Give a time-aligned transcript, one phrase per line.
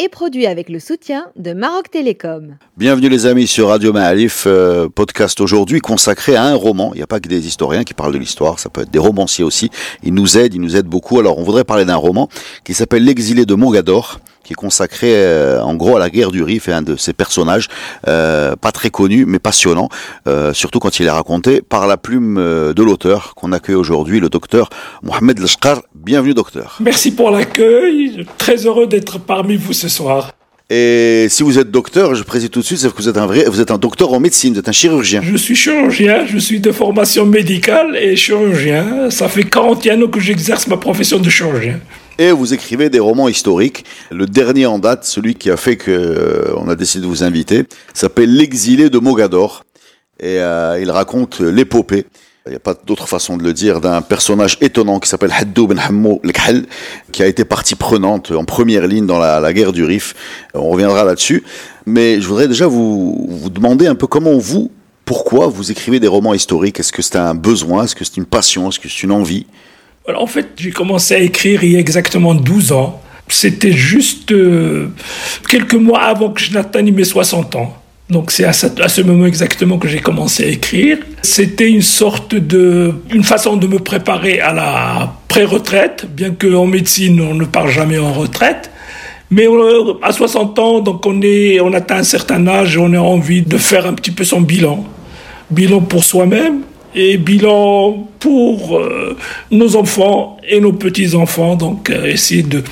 [0.00, 2.56] est produit avec le soutien de Maroc Télécom.
[2.78, 6.92] Bienvenue les amis sur Radio Ma'alif, euh, podcast aujourd'hui consacré à un roman.
[6.94, 8.98] Il n'y a pas que des historiens qui parlent de l'histoire, ça peut être des
[8.98, 9.68] romanciers aussi.
[10.02, 11.18] Ils nous aident, ils nous aident beaucoup.
[11.18, 12.30] Alors on voudrait parler d'un roman
[12.64, 16.42] qui s'appelle L'exilé de Mogador qui est consacré euh, en gros à la guerre du
[16.42, 17.68] Rif et un de ses personnages
[18.08, 19.88] euh, pas très connu mais passionnant,
[20.26, 24.28] euh, surtout quand il est raconté par la plume de l'auteur qu'on accueille aujourd'hui, le
[24.28, 24.70] docteur
[25.02, 25.82] Mohamed Lashkar.
[25.94, 26.78] Bienvenue docteur.
[26.80, 28.26] Merci pour l'accueil.
[28.38, 30.32] Très heureux d'être parmi vous ce soir.
[30.72, 33.26] Et si vous êtes docteur, je précise tout de suite, c'est que vous êtes un
[33.26, 35.20] vrai, vous êtes un docteur en médecine, vous êtes un chirurgien.
[35.20, 39.10] Je suis chirurgien, je suis de formation médicale et chirurgien.
[39.10, 41.80] Ça fait 41 ans que j'exerce ma profession de chirurgien.
[42.20, 43.86] Et vous écrivez des romans historiques.
[44.10, 47.24] Le dernier en date, celui qui a fait que euh, on a décidé de vous
[47.24, 49.64] inviter, s'appelle L'exilé de Mogador.
[50.18, 52.04] Et euh, il raconte l'épopée.
[52.44, 55.66] Il n'y a pas d'autre façon de le dire, d'un personnage étonnant qui s'appelle Haddou
[55.66, 55.80] Ben
[56.22, 56.66] Lekhal,
[57.10, 60.14] qui a été partie prenante en première ligne dans la, la guerre du Rif.
[60.52, 61.42] On reviendra là-dessus.
[61.86, 64.70] Mais je voudrais déjà vous, vous demander un peu comment vous,
[65.06, 66.80] pourquoi vous écrivez des romans historiques?
[66.80, 67.84] Est-ce que c'est un besoin?
[67.84, 68.68] Est-ce que c'est une passion?
[68.68, 69.46] Est-ce que c'est une envie?
[70.08, 73.00] En fait, j'ai commencé à écrire il y a exactement 12 ans.
[73.28, 74.88] C'était juste euh,
[75.48, 77.76] quelques mois avant que je n'atteigne mes 60 ans.
[78.08, 80.98] Donc c'est à ce, moment exactement que j'ai commencé à écrire.
[81.22, 87.20] C'était une sorte de, une façon de me préparer à la pré-retraite, bien qu'en médecine
[87.20, 88.72] on ne part jamais en retraite.
[89.30, 92.98] Mais euh, à 60 ans, donc on est, on atteint un certain âge, on a
[92.98, 94.84] envie de faire un petit peu son bilan,
[95.52, 96.62] bilan pour soi-même
[96.94, 99.16] et bilan pour euh,
[99.50, 101.56] nos enfants et nos petits enfants.
[101.56, 102.62] Donc euh, essayer de,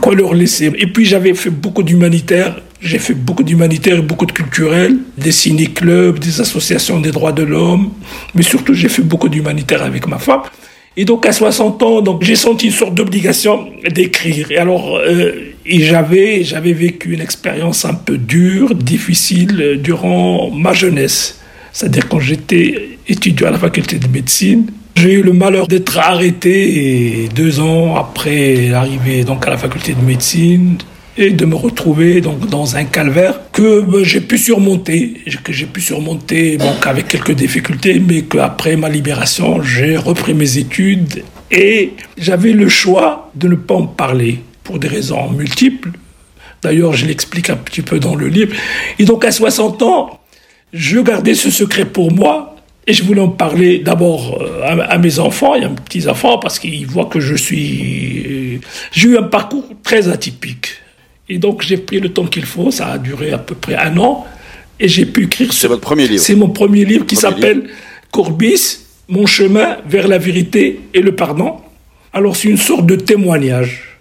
[0.00, 0.72] quoi leur laisser.
[0.78, 5.32] Et puis j'avais fait beaucoup d'humanitaire j'ai fait beaucoup d'humanitaire et beaucoup de culturel, des
[5.32, 7.90] ciné-clubs, des associations des droits de l'homme,
[8.34, 10.42] mais surtout j'ai fait beaucoup d'humanitaire avec ma femme.
[10.98, 14.50] Et donc à 60 ans, donc j'ai senti une sorte d'obligation d'écrire.
[14.50, 15.32] Et alors, euh,
[15.66, 21.40] j'avais, j'avais vécu une expérience un peu dure, difficile durant ma jeunesse.
[21.76, 27.28] C'est-à-dire quand j'étais étudiant à la faculté de médecine, j'ai eu le malheur d'être arrêté
[27.34, 30.78] deux ans après l'arrivée donc à la faculté de médecine,
[31.18, 35.66] et de me retrouver donc dans un calvaire que ben, j'ai pu surmonter, que j'ai
[35.66, 41.92] pu surmonter donc avec quelques difficultés, mais qu'après ma libération, j'ai repris mes études et
[42.16, 45.90] j'avais le choix de ne pas en parler pour des raisons multiples.
[46.62, 48.56] D'ailleurs, je l'explique un petit peu dans le livre.
[48.98, 50.20] Et donc à 60 ans,
[50.72, 52.56] je gardais ce secret pour moi
[52.86, 56.58] et je voulais en parler d'abord à, à, mes enfants et à mes petits-enfants parce
[56.58, 58.60] qu'ils voient que je suis...
[58.92, 60.68] J'ai eu un parcours très atypique.
[61.28, 63.96] Et donc j'ai pris le temps qu'il faut, ça a duré à peu près un
[63.98, 64.26] an,
[64.78, 65.52] et j'ai pu écrire.
[65.52, 66.22] C'est votre premier livre.
[66.22, 67.68] C'est mon premier livre qui s'appelle
[68.12, 71.56] Courbis, mon chemin vers la vérité et le pardon.
[72.12, 73.98] Alors c'est une sorte de témoignage.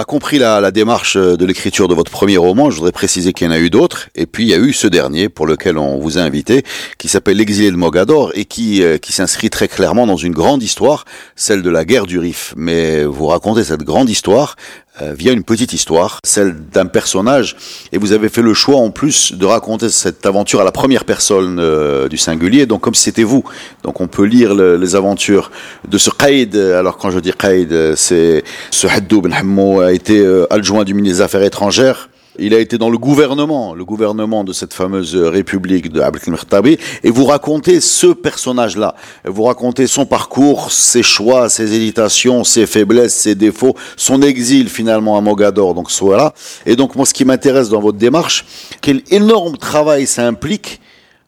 [0.00, 2.70] A compris la, la démarche de l'écriture de votre premier roman.
[2.70, 4.08] Je voudrais préciser qu'il y en a eu d'autres.
[4.14, 6.64] Et puis, il y a eu ce dernier pour lequel on vous a invité,
[6.98, 10.62] qui s'appelle L'exilé de Mogador et qui, euh, qui s'inscrit très clairement dans une grande
[10.62, 11.04] histoire,
[11.36, 12.54] celle de la guerre du Rif.
[12.56, 14.56] Mais vous racontez cette grande histoire
[15.02, 17.56] euh, via une petite histoire, celle d'un personnage.
[17.92, 21.04] Et vous avez fait le choix en plus de raconter cette aventure à la première
[21.04, 23.44] personne euh, du singulier, donc comme si c'était vous.
[23.82, 25.50] Donc on peut lire le, les aventures
[25.88, 26.56] de ce Qaïd.
[26.56, 30.94] Alors quand je dis Qaïd, c'est ce Haddou Ben Hammou a été euh, adjoint du
[30.94, 32.08] ministre des Affaires étrangères.
[32.38, 36.78] Il a été dans le gouvernement, le gouvernement de cette fameuse république de Abdel Mertabi,
[37.02, 38.94] et vous racontez ce personnage-là.
[39.24, 45.18] Vous racontez son parcours, ses choix, ses hésitations, ses faiblesses, ses défauts, son exil finalement
[45.18, 46.32] à Mogador, donc voilà.
[46.66, 48.44] Et donc moi, ce qui m'intéresse dans votre démarche,
[48.80, 50.80] quel énorme travail ça implique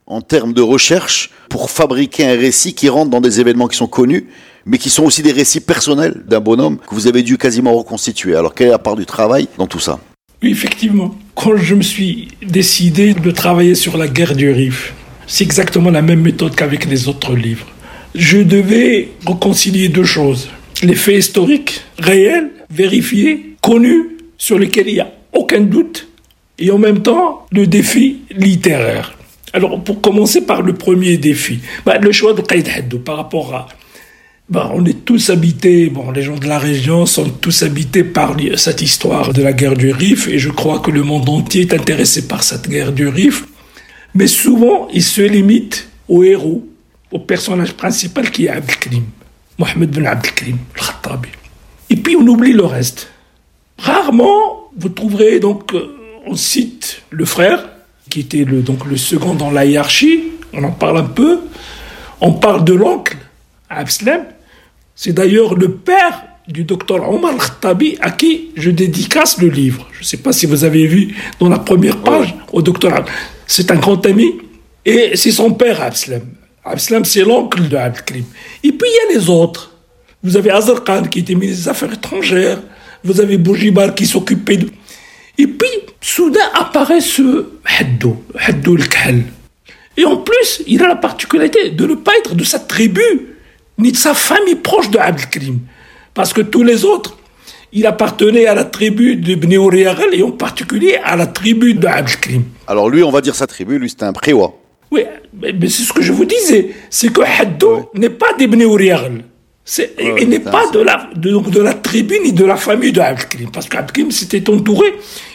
[0.06, 3.88] en termes de recherche pour fabriquer un récit qui rentre dans des événements qui sont
[3.88, 4.28] connus,
[4.64, 8.36] mais qui sont aussi des récits personnels d'un bonhomme que vous avez dû quasiment reconstituer.
[8.36, 9.98] Alors quelle est la part du travail dans tout ça?
[10.42, 11.16] Oui, effectivement.
[11.34, 14.92] Quand je me suis décidé de travailler sur la guerre du Rif,
[15.26, 17.66] c'est exactement la même méthode qu'avec les autres livres.
[18.14, 20.48] Je devais réconcilier deux choses.
[20.82, 26.08] Les faits historiques, réels, vérifiés, connus, sur lesquels il n'y a aucun doute,
[26.58, 29.16] et en même temps, le défi littéraire.
[29.52, 33.54] Alors, pour commencer par le premier défi, bah, le choix de Qaïd Haddou par rapport
[33.54, 33.68] à
[34.48, 38.36] Bon, on est tous habités, bon, les gens de la région sont tous habités par
[38.56, 41.72] cette histoire de la guerre du Rif, et je crois que le monde entier est
[41.72, 43.44] intéressé par cette guerre du Rif.
[44.14, 46.66] Mais souvent, il se limite au héros,
[47.12, 49.04] au personnage principal qui est Abdelkrim,
[49.58, 51.28] Mohamed Ben Abdelkrim, le Khattabi.
[51.88, 53.10] Et puis on oublie le reste.
[53.78, 55.96] Rarement, vous trouverez donc, euh,
[56.26, 57.68] on cite le frère,
[58.10, 61.40] qui était le, donc le second dans la hiérarchie, on en parle un peu.
[62.20, 63.16] On parle de l'oncle,
[63.70, 64.24] Abslem.
[64.94, 69.86] C'est d'ailleurs le père du docteur Omar Khattabi à qui je dédicace le livre.
[69.92, 73.04] Je ne sais pas si vous avez vu dans la première page au docteur.
[73.46, 74.32] C'est un grand ami
[74.84, 76.22] et c'est son père Abslem.
[76.64, 78.24] Abslem, c'est l'oncle de Abdelkrim.
[78.62, 79.72] Et puis il y a les autres.
[80.22, 82.60] Vous avez Azar Khan qui était ministre des Affaires étrangères.
[83.02, 84.68] Vous avez Boujibar qui s'occupait de.
[85.38, 85.68] Et puis,
[86.00, 89.24] soudain apparaît ce Haddo, Haddo el
[89.96, 93.31] Et en plus, il a la particularité de ne pas être de sa tribu,
[93.78, 95.60] ni de sa famille proche de Abdelkrim.
[96.14, 97.16] Parce que tous les autres,
[97.72, 102.44] il appartenait à la tribu de Bnei et en particulier à la tribu de Abdelkrim.
[102.66, 104.54] Alors lui, on va dire sa tribu, lui c'était un préwa.
[104.90, 105.04] Oui,
[105.40, 108.46] mais, c'est ce que je vous disais, c'est que Haddo n'est pas des
[109.64, 113.00] Bnei il n'est pas de la, de, de, la tribu ni de la famille de
[113.00, 113.50] Abdelkrim.
[113.50, 114.92] Parce qu'Abdelkrim s'était entouré.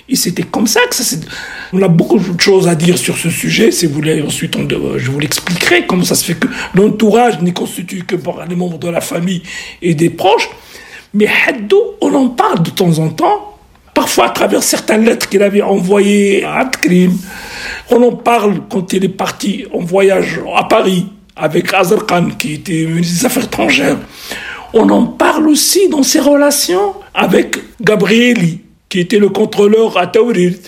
[0.10, 1.20] Et c'était comme ça que ça s'est...
[1.74, 3.72] On a beaucoup de choses à dire sur ce sujet.
[3.72, 5.86] Si vous voulez, ensuite, on, je vous l'expliquerai.
[5.86, 9.44] Comment ça se fait que l'entourage n'est constitué que par les membres de la famille
[9.82, 10.50] et des proches.
[11.14, 13.58] Mais Haddo, on en parle de temps en temps.
[13.94, 17.18] Parfois à travers certaines lettres qu'il avait envoyées à Abdelkrim.
[17.92, 22.56] On en parle quand il est parti en voyage à Paris avec Azar Khan, qui
[22.56, 23.98] était ministre des Affaires étrangères.
[24.74, 30.60] On en parle aussi dans ses relations avec Gabrieli, qui était le contrôleur à Taourid.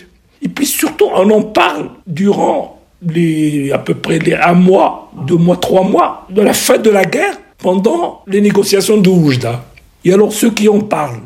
[0.42, 5.36] Et puis surtout, on en parle durant les, à peu près les un mois, deux
[5.36, 9.66] mois, trois mois de la fin de la guerre, pendant les négociations de Oujda.
[10.06, 11.22] Et alors, ceux qui en parlent,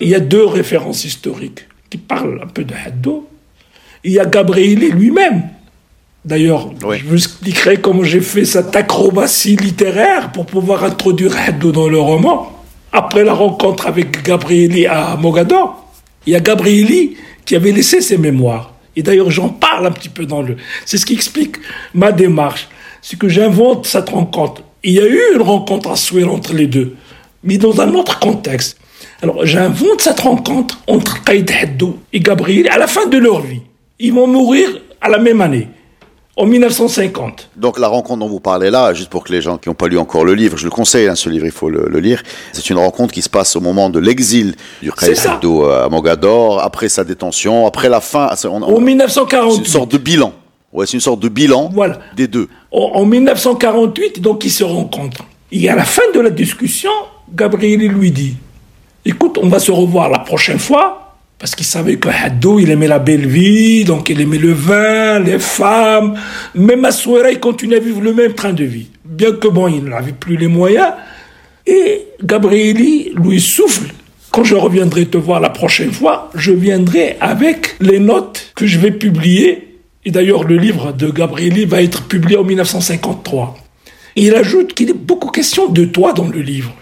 [0.00, 3.28] il y a deux références historiques qui parlent un peu de Haddo.
[4.04, 5.42] Il y a Gabrieli lui-même,
[6.24, 11.88] D'ailleurs, je vous expliquerai comment j'ai fait cette acrobatie littéraire pour pouvoir introduire Haddo dans
[11.88, 12.52] le roman.
[12.92, 15.86] Après la rencontre avec Gabrieli à Mogador,
[16.26, 18.74] il y a Gabrieli qui avait laissé ses mémoires.
[18.96, 20.56] Et d'ailleurs, j'en parle un petit peu dans le...
[20.84, 21.56] C'est ce qui explique
[21.94, 22.68] ma démarche.
[23.00, 24.62] C'est que j'invente cette rencontre.
[24.82, 26.96] Il y a eu une rencontre à souhait entre les deux,
[27.44, 28.76] mais dans un autre contexte.
[29.22, 33.62] Alors, j'invente cette rencontre entre Qaïd Haddo et Gabrieli à la fin de leur vie.
[34.00, 34.68] Ils vont mourir
[35.00, 35.68] à la même année
[36.38, 37.50] en 1950.
[37.56, 39.88] Donc la rencontre dont vous parlez là, juste pour que les gens qui n'ont pas
[39.88, 42.22] lu encore le livre, je le conseille, hein, ce livre, il faut le, lire.
[42.52, 46.62] C'est une rencontre qui se passe au moment de l'exil du Khaïdo euh, à Mogador,
[46.62, 48.30] après sa détention, après la fin.
[48.44, 49.52] en 1948.
[49.52, 50.32] C'est une sorte de bilan.
[50.72, 51.98] Ouais, c'est une sorte de bilan voilà.
[52.14, 52.48] des deux.
[52.70, 55.24] En, 1948, donc ils se rencontrent.
[55.50, 56.92] Et à la fin de la discussion,
[57.34, 58.36] Gabriel lui dit
[59.04, 61.07] Écoute, on va se revoir la prochaine fois
[61.38, 65.20] parce qu'il savait que Haddo, il aimait la belle vie, donc il aimait le vin,
[65.20, 66.14] les femmes.
[66.54, 68.88] Même à Souera, il continuait à vivre le même train de vie.
[69.04, 70.92] Bien que bon, il n'avait plus les moyens.
[71.66, 73.92] Et Gabrieli lui souffle.
[74.32, 78.78] Quand je reviendrai te voir la prochaine fois, je viendrai avec les notes que je
[78.78, 79.76] vais publier.
[80.04, 83.56] Et d'ailleurs, le livre de Gabrieli va être publié en 1953.
[84.16, 86.74] Et il ajoute qu'il est beaucoup question de toi dans le livre.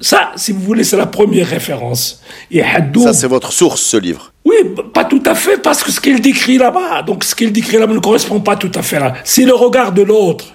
[0.00, 2.22] Ça, si vous voulez, c'est la première référence.
[2.50, 3.04] Et Haddoub...
[3.04, 4.32] Ça, c'est votre source, ce livre.
[4.46, 4.56] Oui,
[4.94, 7.92] pas tout à fait, parce que ce qu'il décrit là-bas, donc ce qu'il décrit là-bas
[7.92, 9.14] ne correspond pas tout à fait là.
[9.24, 10.46] C'est le regard de l'autre.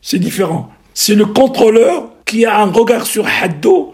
[0.00, 0.70] C'est différent.
[0.94, 3.92] C'est le contrôleur qui a un regard sur Haddo,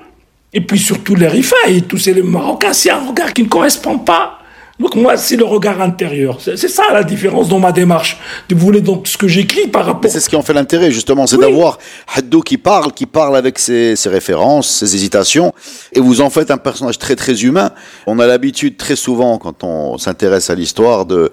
[0.52, 2.72] et puis surtout les Rifa et tous ces Marocains.
[2.72, 4.37] C'est un regard qui ne correspond pas
[4.78, 6.38] donc moi, c'est le regard intérieur.
[6.40, 8.18] C'est ça la différence dans ma démarche.
[8.50, 10.10] Vous voulez donc ce que j'écris par rapport...
[10.10, 11.78] C'est ce qui en fait l'intérêt, justement, c'est d'avoir
[12.14, 15.52] Haddo qui parle, qui parle avec ses, ses, références, ses hésitations,
[15.92, 17.72] et vous en faites un personnage très très humain.
[18.06, 21.32] On a l'habitude très souvent, quand on s'intéresse à l'histoire, de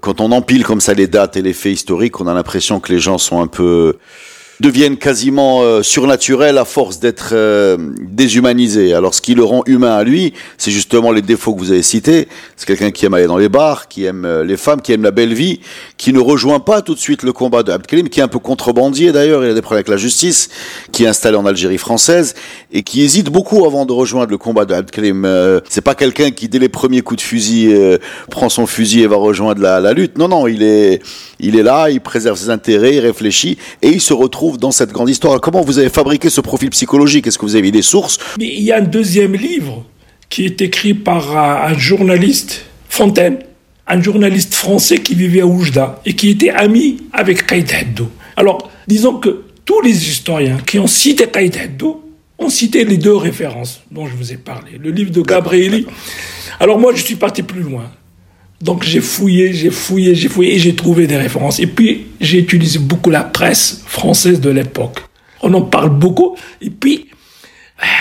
[0.00, 2.92] quand on empile comme ça les dates et les faits historiques, on a l'impression que
[2.92, 3.98] les gens sont un peu
[4.60, 8.94] deviennent quasiment euh, surnaturels à force d'être euh, déshumanisés.
[8.94, 11.82] Alors ce qui le rend humain à lui, c'est justement les défauts que vous avez
[11.82, 12.28] cités.
[12.56, 15.02] C'est quelqu'un qui aime aller dans les bars, qui aime euh, les femmes, qui aime
[15.02, 15.60] la belle vie,
[15.96, 18.38] qui ne rejoint pas tout de suite le combat de Abdelkrim, qui est un peu
[18.38, 20.48] contrebandier d'ailleurs, il a des problèmes avec la justice,
[20.92, 22.34] qui est installé en Algérie française
[22.72, 25.60] et qui hésite beaucoup avant de rejoindre le combat de Abdelkrim.
[25.68, 27.74] c'est pas quelqu'un qui dès les premiers coups de fusil
[28.30, 30.16] prend son fusil et va rejoindre la, la lutte.
[30.18, 31.02] Non, non, il est,
[31.40, 34.92] il est là, il préserve ses intérêts, il réfléchit et il se retrouve dans cette
[34.92, 35.40] grande histoire.
[35.40, 37.26] Comment vous avez fabriqué ce profil psychologique?
[37.26, 38.18] Est-ce que vous avez des sources?
[38.38, 39.84] Mais il y a un deuxième livre
[40.28, 43.38] qui est écrit par un, journaliste, Fontaine,
[43.86, 48.08] un journaliste français qui vivait à Oujda et qui était ami avec Qaïd Haddo.
[48.36, 52.04] Alors, disons que tous les historiens qui ont cité Qaïd Haddo
[52.38, 54.72] on citait les deux références dont je vous ai parlé.
[54.78, 55.86] Le livre de Gabrieli.
[56.60, 57.90] Alors moi, je suis parti plus loin.
[58.64, 61.60] Donc j'ai fouillé, j'ai fouillé, j'ai fouillé et j'ai trouvé des références.
[61.60, 65.00] Et puis j'ai utilisé beaucoup la presse française de l'époque.
[65.42, 66.34] On en parle beaucoup.
[66.62, 67.08] Et puis,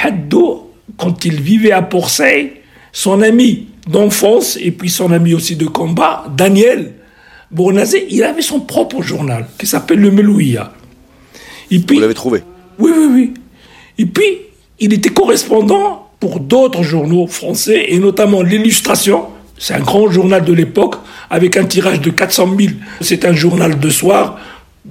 [0.04, 2.54] Haddo, quand il vivait à Porseille,
[2.94, 6.94] son ami d'enfance et puis son ami aussi de combat, Daniel
[7.52, 10.72] Bournazé, il avait son propre journal qui s'appelle le Melouia.
[11.72, 12.42] Et puis, Vous l'avez trouvé?
[12.80, 13.34] Oui, oui, oui.
[13.98, 14.38] Et puis,
[14.80, 19.26] il était correspondant pour d'autres journaux français et notamment l'Illustration.
[19.64, 20.96] C'est un grand journal de l'époque
[21.30, 22.74] avec un tirage de 400 000.
[23.00, 24.38] C'est un journal de soir,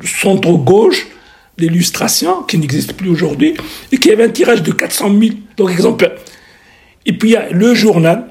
[0.03, 1.09] centre-gauche,
[1.59, 3.53] l'Illustration, qui n'existe plus aujourd'hui,
[3.93, 5.35] et qui avait un tirage de 400 000.
[5.59, 6.11] Donc, exemple.
[7.05, 8.29] Et puis, il y a le journal.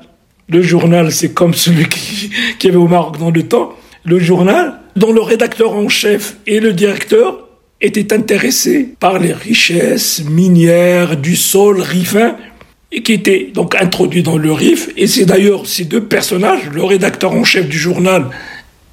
[0.50, 3.74] Le journal, c'est comme celui qui, qui avait au Maroc dans le temps.
[4.04, 7.50] Le journal, dont le rédacteur en chef et le directeur
[7.82, 12.36] était intéressé par les richesses minières du sol rifin
[12.92, 14.90] et qui était donc introduit dans le RIF.
[14.98, 18.26] Et c'est d'ailleurs ces deux personnages, le rédacteur en chef du journal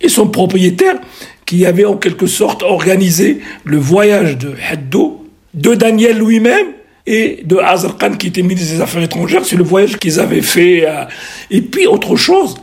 [0.01, 0.97] et son propriétaire,
[1.45, 6.67] qui avaient en quelque sorte organisé le voyage de Haddo, de Daniel lui-même
[7.07, 9.45] et de Hazar Khan qui était ministre des Affaires étrangères.
[9.45, 10.87] C'est le voyage qu'ils avaient fait.
[10.87, 11.05] Euh,
[11.51, 12.57] et puis autre chose,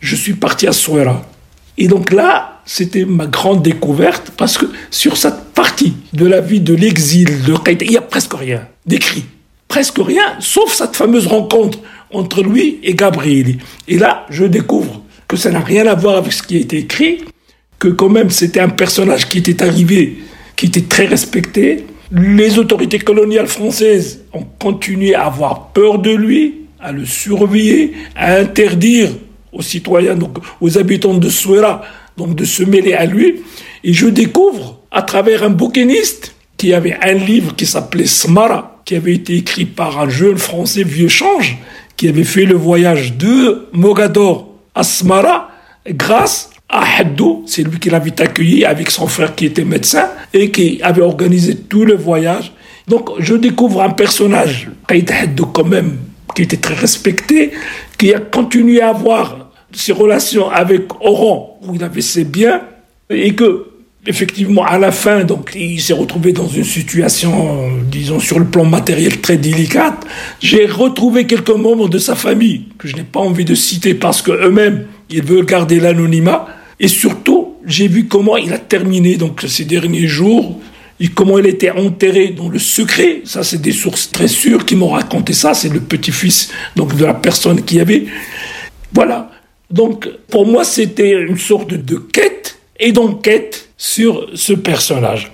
[0.00, 1.24] je suis parti à Souera.
[1.78, 6.60] Et donc là, c'était ma grande découverte parce que sur cette partie de la vie
[6.60, 9.24] de l'exil de Qaïda, il n'y a presque rien d'écrit.
[9.72, 11.78] Presque rien, sauf cette fameuse rencontre
[12.12, 13.56] entre lui et Gabriel.
[13.88, 16.76] Et là, je découvre que ça n'a rien à voir avec ce qui a été
[16.76, 17.24] écrit,
[17.78, 20.18] que quand même c'était un personnage qui était arrivé,
[20.56, 21.86] qui était très respecté.
[22.10, 28.36] Les autorités coloniales françaises ont continué à avoir peur de lui, à le surveiller, à
[28.36, 29.08] interdire
[29.52, 31.80] aux citoyens, donc aux habitants de Souera,
[32.18, 33.36] donc de se mêler à lui.
[33.84, 38.96] Et je découvre, à travers un bouquiniste, qui avait un livre qui s'appelait Smara, qui
[38.98, 41.56] avait été écrit par un jeune français vieux change,
[41.96, 45.48] qui avait fait le voyage de Mogador à Smara,
[45.88, 50.50] grâce à Haddou, c'est lui qui l'avait accueilli avec son frère qui était médecin et
[50.50, 52.52] qui avait organisé tout le voyage.
[52.86, 55.96] Donc je découvre un personnage, Qaïd Haddou quand même,
[56.34, 57.52] qui était très respecté,
[57.96, 62.60] qui a continué à avoir ses relations avec Oran, où il avait ses biens,
[63.08, 63.68] et que,
[64.06, 68.64] effectivement, à la fin, donc, il s'est retrouvé dans une situation, disons, sur le plan
[68.64, 70.04] matériel très délicate.
[70.40, 74.22] J'ai retrouvé quelques membres de sa famille, que je n'ai pas envie de citer parce
[74.22, 76.48] que eux-mêmes, ils veulent garder l'anonymat.
[76.80, 80.58] Et surtout, j'ai vu comment il a terminé, donc, ces derniers jours,
[80.98, 83.22] et comment il était enterré dans le secret.
[83.24, 85.54] Ça, c'est des sources très sûres qui m'ont raconté ça.
[85.54, 88.06] C'est le petit-fils, donc, de la personne qui avait.
[88.92, 89.30] Voilà.
[89.70, 95.32] Donc, pour moi, c'était une sorte de quête et d'enquête sur ce personnage.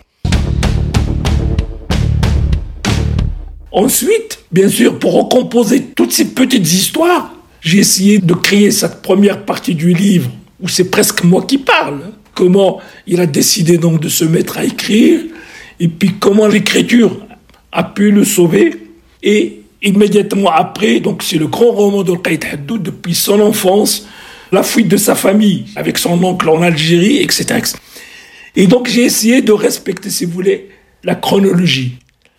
[3.71, 9.45] Ensuite, bien sûr, pour recomposer toutes ces petites histoires, j'ai essayé de créer cette première
[9.45, 10.31] partie du livre
[10.63, 12.01] où c'est presque moi qui parle.
[12.35, 15.21] Comment il a décidé donc de se mettre à écrire
[15.79, 17.19] et puis comment l'écriture
[17.71, 18.75] a pu le sauver
[19.23, 24.09] et immédiatement après, donc c'est le grand roman de Qaïd Haddoud depuis son enfance
[24.53, 27.61] la fuite de sa famille avec son oncle en Algérie, etc.
[28.59, 30.69] Et donc j'ai essayé de respecter, si vous voulez,
[31.05, 31.93] la chronologie.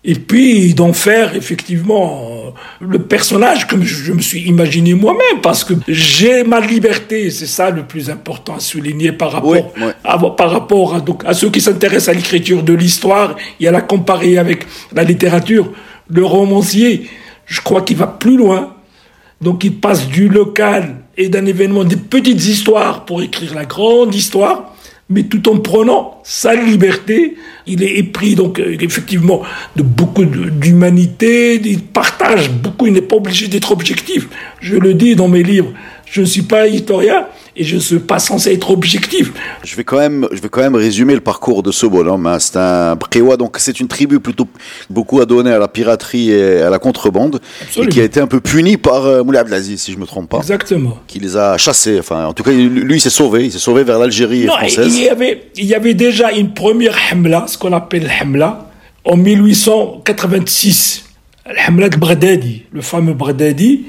[0.03, 5.73] Et puis d'en faire effectivement le personnage que je me suis imaginé moi-même, parce que
[5.87, 9.73] j'ai ma liberté, c'est ça le plus important à souligner par rapport,
[10.03, 13.71] À, par rapport à, donc, à ceux qui s'intéressent à l'écriture de l'histoire et à
[13.71, 15.71] la comparer avec la littérature.
[16.09, 17.09] Le romancier,
[17.45, 18.75] je crois qu'il va plus loin,
[19.41, 24.13] donc il passe du local et d'un événement des petites histoires pour écrire la grande
[24.13, 24.75] histoire,
[25.09, 27.35] mais tout en prenant sa liberté.
[27.65, 29.41] Il est épris donc euh, effectivement
[29.75, 34.27] de beaucoup d'humanité, il partage beaucoup, il n'est pas obligé d'être objectif.
[34.59, 35.73] Je le dis dans mes livres,
[36.11, 39.31] je ne suis pas historien, et je ne suis pas censé être objectif.
[39.63, 42.25] Je vais quand même, je vais quand même résumer le parcours de ce bonhomme.
[42.25, 42.39] Hein.
[42.39, 44.47] C'est un Préwa, donc c'est une tribu plutôt
[44.89, 47.41] beaucoup adonnée à la piraterie et à la contrebande,
[47.77, 50.29] et qui a été un peu puni par euh, Moulay Abdelaziz, si je me trompe
[50.29, 50.37] pas.
[50.37, 50.97] Exactement.
[51.05, 51.99] Qui les a chassés.
[51.99, 53.45] Enfin, en tout cas, lui, il s'est sauvé.
[53.45, 54.95] Il s'est sauvé vers l'Algérie française.
[54.95, 58.69] Il y avait, il y avait déjà une première hamla, ce qu'on appelle hamla,
[59.05, 61.05] en 1886.
[61.67, 63.85] Hamla de Bradadi, le fameux Bradadi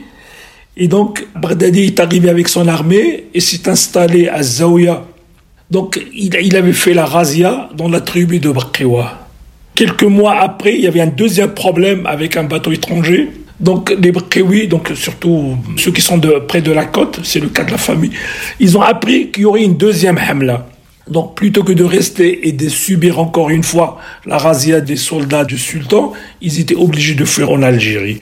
[0.76, 5.04] et donc, Bardadi est arrivé avec son armée et s'est installé à Zaouya.
[5.70, 9.28] Donc, il, avait fait la razzia dans la tribu de Bakiwa.
[9.74, 13.30] Quelques mois après, il y avait un deuxième problème avec un bateau étranger.
[13.58, 17.64] Donc, les Bakiwi, donc surtout ceux qui sont près de la côte, c'est le cas
[17.64, 18.12] de la famille,
[18.58, 20.66] ils ont appris qu'il y aurait une deuxième hamla.
[21.08, 25.44] Donc plutôt que de rester et de subir encore une fois la razzia des soldats
[25.44, 28.20] du sultan, ils étaient obligés de fuir en Algérie.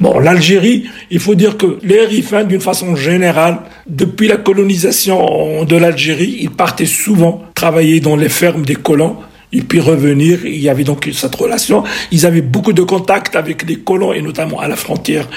[0.00, 5.76] Bon, l'Algérie, il faut dire que les Rifains, d'une façon générale, depuis la colonisation de
[5.76, 9.16] l'Algérie, ils partaient souvent travailler dans les fermes des colons
[9.52, 10.44] et puis revenir.
[10.44, 11.84] Il y avait donc cette relation.
[12.10, 15.28] Ils avaient beaucoup de contacts avec les colons et notamment à la frontière.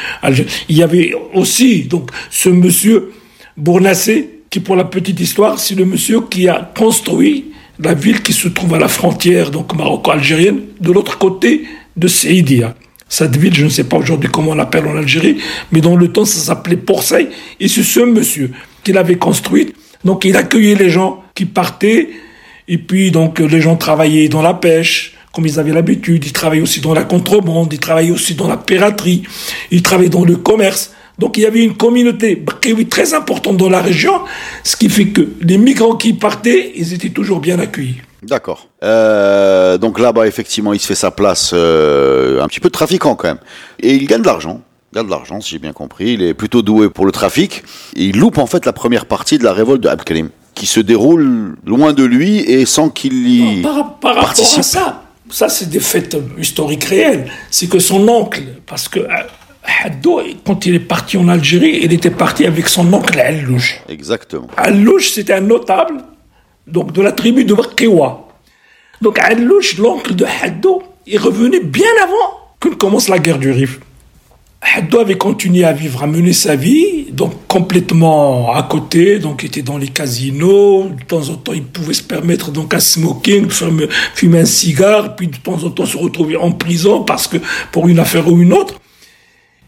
[0.67, 3.11] Il y avait aussi donc ce monsieur
[3.55, 7.45] Bournassé qui, pour la petite histoire, c'est le monsieur qui a construit
[7.79, 12.75] la ville qui se trouve à la frontière donc maroco-algérienne de l'autre côté de Seydia.
[13.09, 15.37] Cette ville, je ne sais pas aujourd'hui comment on l'appelle en Algérie,
[15.71, 17.29] mais dans le temps, ça s'appelait Porseille.
[17.59, 18.51] Et c'est ce monsieur
[18.83, 19.75] qui l'avait construite.
[20.03, 22.09] Donc, il accueillait les gens qui partaient.
[22.67, 26.25] Et puis, donc, les gens travaillaient dans la pêche, comme ils avaient l'habitude.
[26.25, 27.71] Ils travaillaient aussi dans la contrebande.
[27.71, 29.23] Ils travaillaient aussi dans la piraterie.
[29.71, 30.91] Ils travaillaient dans le commerce.
[31.17, 32.43] Donc, il y avait une communauté
[32.89, 34.13] très importante dans la région,
[34.63, 38.01] ce qui fait que les migrants qui partaient, ils étaient toujours bien accueillis.
[38.23, 38.67] D'accord.
[38.83, 43.15] Euh, donc là-bas, effectivement, il se fait sa place, euh, un petit peu de trafiquant
[43.15, 43.39] quand même.
[43.79, 44.61] Et il gagne de l'argent.
[44.91, 46.13] Il gagne de l'argent, si j'ai bien compris.
[46.13, 47.63] Il est plutôt doué pour le trafic.
[47.95, 49.89] Et il loupe en fait la première partie de la révolte de
[50.55, 55.03] qui se déroule loin de lui et sans qu'il y par, par rapport à ça,
[55.29, 57.29] ça c'est des faits historiques réels.
[57.51, 59.07] C'est que son oncle, parce que euh,
[59.83, 63.81] Haddo, quand il est parti en Algérie, il était parti avec son oncle Allouche.
[63.87, 64.47] Exactement.
[64.57, 66.01] Allouche, c'était un notable
[66.67, 68.27] donc de la tribu de Bakiwa.
[69.01, 73.79] Donc Allouch, l'oncle de Haddo, est revenu bien avant que commence la guerre du Rif.
[74.59, 79.61] Haddo avait continué à vivre, à mener sa vie, donc complètement à côté, donc était
[79.61, 84.39] dans les casinos, de temps en temps il pouvait se permettre donc un smoking, fumer
[84.39, 87.37] un cigare, puis de temps en temps se retrouver en prison parce que
[87.71, 88.81] pour une affaire ou une autre.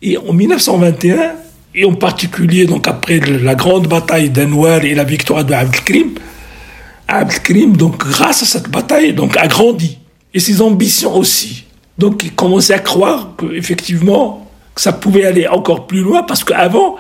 [0.02, 1.34] Et en 1921,
[1.76, 6.16] et en particulier donc après la grande bataille d'Anwar et la victoire de Abdelkrim,
[7.18, 9.98] Abdelkrim, donc grâce à cette bataille, donc a grandi
[10.34, 11.66] et ses ambitions aussi.
[11.98, 16.96] Donc il commençait à croire que effectivement ça pouvait aller encore plus loin parce qu'avant,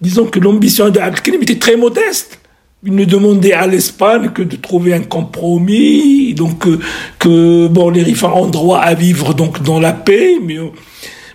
[0.00, 2.38] disons que l'ambition d'Abdelkrim était très modeste.
[2.86, 6.78] Il ne demandait à l'Espagne que de trouver un compromis, donc euh,
[7.18, 10.58] que, bon les Rifas ont droit à vivre donc dans la paix, mais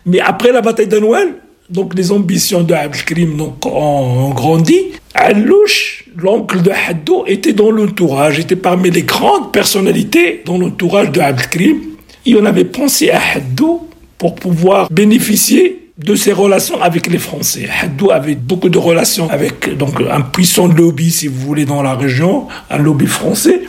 [0.05, 1.35] mais après la bataille de Noël,
[1.69, 4.79] donc les ambitions de Abdelkrim ont, grandi.
[5.13, 11.19] Alouche, l'oncle de Haddo, était dans l'entourage, était parmi les grandes personnalités dans l'entourage de
[11.19, 11.77] Abdelkrim.
[12.25, 17.67] Et on avait pensé à Haddo pour pouvoir bénéficier de ses relations avec les Français.
[17.81, 21.95] Haddo avait beaucoup de relations avec donc un puissant lobby, si vous voulez, dans la
[21.95, 23.61] région, un lobby français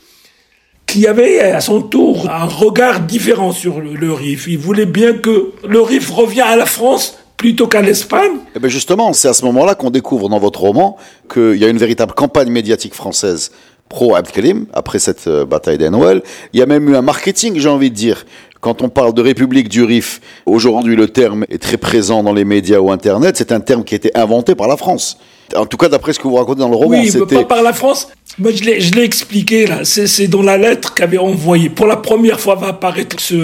[0.87, 4.49] qui avait à son tour un regard différent sur le RIF.
[4.49, 8.33] Il voulait bien que le RIF revienne à la France plutôt qu'à l'Espagne.
[8.55, 10.99] Eh ben justement, c'est à ce moment-là qu'on découvre dans votre roman
[11.33, 13.51] qu'il y a une véritable campagne médiatique française
[13.89, 16.23] pro Abdelkrim, après cette euh, bataille d'Enoël.
[16.53, 18.27] Il y a même eu un marketing, j'ai envie de dire.
[18.61, 22.45] Quand on parle de République du Rif, aujourd'hui le terme est très présent dans les
[22.45, 25.17] médias ou Internet, c'est un terme qui a été inventé par la France.
[25.57, 27.73] En tout cas, d'après ce que vous racontez dans le roman, oui, pas par la
[27.73, 28.09] France.
[28.39, 29.85] Moi, je l'ai expliqué là.
[29.85, 31.69] C'est dans la lettre qu'avait envoyé.
[31.69, 33.35] Pour la première fois va apparaître ce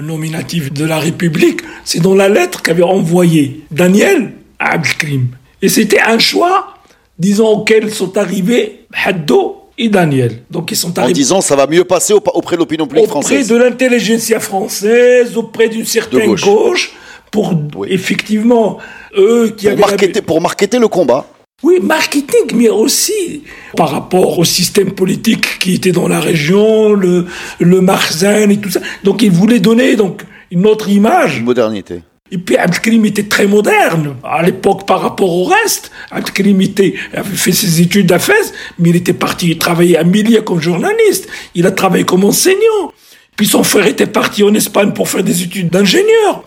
[0.00, 1.60] nominatif de la République.
[1.84, 5.28] C'est dans la lettre qu'avait envoyé Daniel à Abdelkrim.
[5.62, 6.74] Et c'était un choix,
[7.18, 10.42] disons, auquel sont arrivés Haddo et Daniel.
[10.50, 11.12] Donc ils sont arrivés.
[11.12, 13.50] En disant ça va mieux passer auprès de l'opinion publique française.
[13.50, 16.92] Auprès de l'intelligentsia française, auprès d'une certaine gauche.
[17.30, 17.54] pour
[17.86, 18.78] effectivement
[19.16, 21.26] eux qui pour avaient marketer, pour marketer le combat.
[21.62, 23.42] Oui, marketing, mais aussi
[23.76, 27.26] par rapport au système politique qui était dans la région, le,
[27.60, 28.80] le Marzen et tout ça.
[29.04, 31.38] Donc il voulait donner donc une autre image.
[31.38, 32.02] Une modernité.
[32.30, 35.92] Et puis Abdelkrim était très moderne à l'époque par rapport au reste.
[36.10, 40.42] Abdelkrim était, avait fait ses études à Fès, mais il était parti travailler à Milia
[40.42, 41.26] comme journaliste.
[41.54, 42.92] Il a travaillé comme enseignant.
[43.34, 46.44] Puis son frère était parti en Espagne pour faire des études d'ingénieur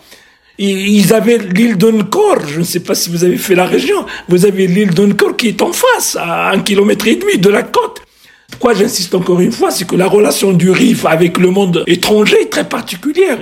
[0.68, 4.44] ils avaient l'île d'Uncor, je ne sais pas si vous avez fait la région, vous
[4.44, 8.02] avez l'île d'Uncor qui est en face, à un kilomètre et demi de la côte.
[8.50, 12.42] Pourquoi j'insiste encore une fois, c'est que la relation du RIF avec le monde étranger
[12.42, 13.38] est très particulière.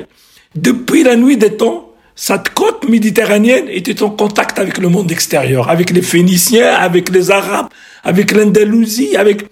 [0.54, 5.70] Depuis la nuit des temps, cette côte méditerranéenne était en contact avec le monde extérieur,
[5.70, 7.68] avec les Phéniciens, avec les Arabes,
[8.04, 9.44] avec l'Andalousie, avec...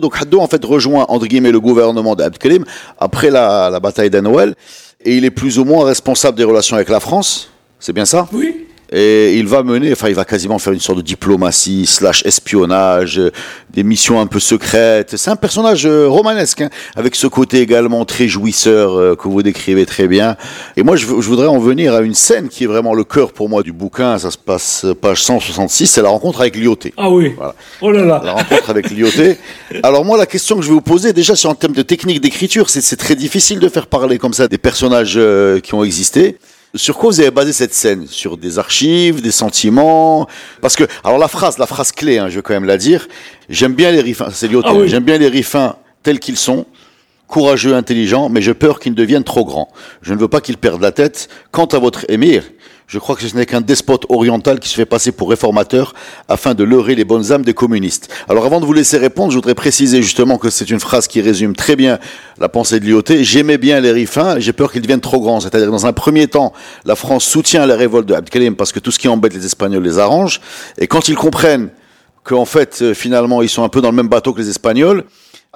[0.00, 2.64] Donc Haddo en fait rejoint entre guillemets le gouvernement d'Abdelkrim
[2.98, 4.54] après la, la bataille d'Anoël
[5.04, 8.28] et il est plus ou moins responsable des relations avec la France, c'est bien ça?
[8.32, 8.59] Oui.
[8.92, 13.20] Et il va mener, enfin il va quasiment faire une sorte de diplomatie slash espionnage,
[13.20, 13.30] euh,
[13.70, 15.16] des missions un peu secrètes.
[15.16, 19.44] C'est un personnage euh, romanesque, hein, avec ce côté également très jouisseur euh, que vous
[19.44, 20.36] décrivez très bien.
[20.76, 23.32] Et moi je, je, voudrais en venir à une scène qui est vraiment le cœur
[23.32, 24.18] pour moi du bouquin.
[24.18, 26.92] Ça se passe page 166, c'est la rencontre avec Lyoté.
[26.96, 27.32] Ah oui.
[27.36, 27.54] Voilà.
[27.80, 28.20] Oh là là.
[28.24, 29.38] La rencontre avec Lyoté.
[29.84, 32.20] Alors moi la question que je vais vous poser déjà c'est en termes de technique
[32.20, 35.18] d'écriture, c'est très difficile de faire parler comme ça des personnages
[35.62, 36.38] qui ont existé.
[36.74, 38.06] Sur quoi vous avez basé cette scène?
[38.06, 40.28] Sur des archives, des sentiments?
[40.60, 43.08] Parce que, alors la phrase, la phrase clé, hein, je vais quand même la dire.
[43.48, 46.66] J'aime bien les riffins, c'est ah J'aime bien les riffins tels qu'ils sont,
[47.26, 49.68] courageux, intelligents, mais j'ai peur qu'ils deviennent trop grands.
[50.02, 51.28] Je ne veux pas qu'ils perdent la tête.
[51.50, 52.44] Quant à votre émir,
[52.90, 55.94] je crois que ce n'est qu'un despote oriental qui se fait passer pour réformateur
[56.28, 58.12] afin de leurrer les bonnes âmes des communistes.
[58.28, 61.20] Alors avant de vous laisser répondre, je voudrais préciser justement que c'est une phrase qui
[61.20, 62.00] résume très bien
[62.40, 63.04] la pensée de l'IOT.
[63.20, 65.38] J'aimais bien les rifins, j'ai peur qu'ils deviennent trop grands.
[65.38, 66.52] C'est-à-dire dans un premier temps,
[66.84, 69.84] la France soutient la révolte de Abdelkalim parce que tout ce qui embête les Espagnols
[69.84, 70.40] les arrange.
[70.76, 71.68] Et quand ils comprennent
[72.24, 75.04] qu'en fait, euh, finalement, ils sont un peu dans le même bateau que les Espagnols,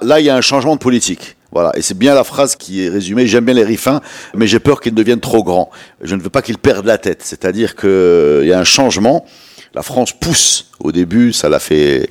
[0.01, 1.35] là, il y a un changement de politique.
[1.51, 3.27] Voilà, et c'est bien la phrase qui est résumée.
[3.27, 4.01] J'aime bien les riffins,
[4.33, 5.69] mais j'ai peur qu'ils deviennent trop grands.
[6.01, 7.21] Je ne veux pas qu'ils perdent la tête.
[7.23, 9.25] C'est-à-dire qu'il y a un changement.
[9.73, 10.71] La France pousse.
[10.79, 12.09] Au début, ça l'a fait.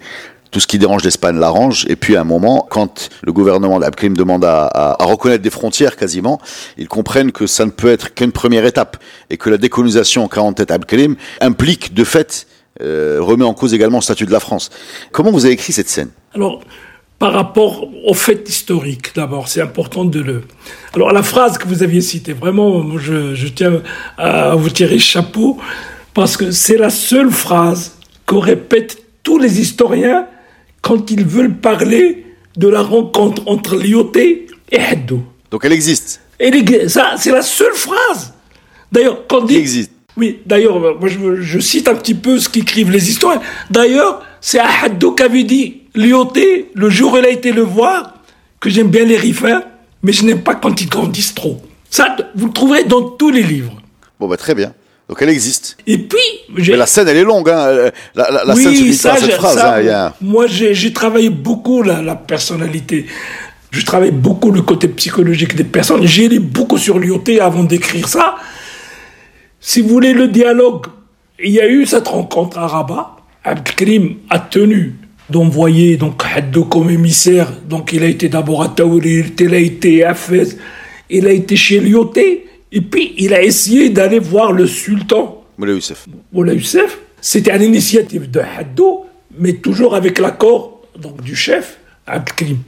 [0.50, 1.84] Tout ce qui dérange l'Espagne l'arrange.
[1.88, 5.96] Et puis à un moment, quand le gouvernement d'Abkrim demande à, à, reconnaître des frontières
[5.96, 6.40] quasiment,
[6.78, 8.96] ils comprennent que ça ne peut être qu'une première étape
[9.30, 12.46] et que la décolonisation qu'a en tête Abkrim implique de fait
[12.82, 14.70] euh, remet en cause également le statut de la France.
[15.12, 16.10] Comment vous avez écrit cette scène?
[16.34, 16.60] Alors,
[17.18, 20.42] par rapport au fait historique, d'abord, c'est important de le...
[20.94, 23.82] Alors la phrase que vous aviez citée, vraiment, je, je tiens
[24.18, 25.58] à vous tirer chapeau,
[26.12, 27.96] parce que c'est la seule phrase
[28.26, 30.26] que répètent tous les historiens
[30.80, 35.22] quand ils veulent parler de la rencontre entre Lyoté et Haddo.
[35.50, 36.20] Donc elle existe
[36.88, 38.34] Ça, c'est la seule phrase.
[38.92, 39.56] D'ailleurs, quand dit...
[39.56, 39.92] existe.
[40.16, 43.40] Oui, d'ailleurs, moi je, je, cite un petit peu ce qu'écrivent les historiens.
[43.70, 48.12] D'ailleurs, c'est Haddo qui avait dit Lyoté, le jour où il a été le voir,
[48.60, 49.62] que j'aime bien les riffins,
[50.02, 51.56] mais je n'aime pas quand ils grandissent trop.
[51.88, 53.80] Ça, vous le trouverez dans tous les livres.
[54.20, 54.74] Bon, bah très bien.
[55.08, 55.78] Donc elle existe.
[55.86, 56.18] Et puis,
[56.50, 57.90] mais la scène elle est longue, hein.
[58.14, 59.58] La, la, la scène se pas cette phrase.
[59.58, 63.06] hein, Moi, j'ai travaillé beaucoup la, la personnalité.
[63.70, 66.06] Je travaille beaucoup le côté psychologique des personnes.
[66.06, 68.36] J'ai lu beaucoup sur Lyoté avant d'écrire ça.
[69.58, 70.84] Si vous voulez le dialogue,
[71.42, 73.13] il y a eu cette rencontre à Rabat.
[73.44, 74.94] Abdelkrim a tenu
[75.28, 77.52] d'envoyer donc Haddo comme émissaire.
[77.68, 80.56] Donc il a été d'abord à Taourir, il a été à Fès,
[81.10, 85.44] il a été chez Lyoté, et puis il a essayé d'aller voir le sultan.
[85.58, 86.06] Moula Youssef.
[86.32, 86.98] Moula Youssef.
[87.20, 89.06] C'était à l'initiative de Haddo,
[89.38, 92.58] mais toujours avec l'accord donc du chef, Abdelkrim.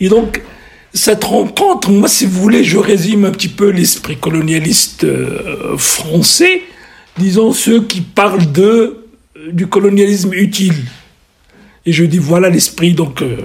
[0.00, 0.42] Et donc,
[0.94, 6.62] cette rencontre, moi, si vous voulez, je résume un petit peu l'esprit colonialiste euh, français,
[7.16, 9.01] disons ceux qui parlent de,
[9.50, 10.74] du colonialisme utile.
[11.84, 13.36] Et je dis voilà l'esprit donc euh,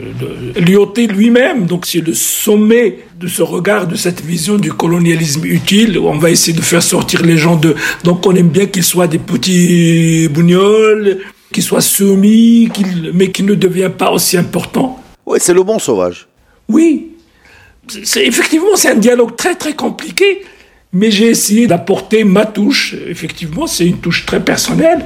[0.56, 1.66] de Lyoté lui-même.
[1.66, 5.98] Donc c'est le sommet de ce regard, de cette vision du colonialisme utile.
[5.98, 7.76] On va essayer de faire sortir les gens de.
[8.04, 11.20] Donc on aime bien qu'ils soient des petits bougnols,
[11.52, 12.70] qu'ils soient soumis,
[13.14, 15.02] mais qu'ils ne deviennent pas aussi importants.
[15.26, 16.28] Oui, c'est le bon sauvage.
[16.70, 17.14] Oui,
[18.04, 20.44] c'est effectivement c'est un dialogue très très compliqué.
[20.94, 22.96] Mais j'ai essayé d'apporter ma touche.
[23.08, 25.06] Effectivement, c'est une touche très personnelle.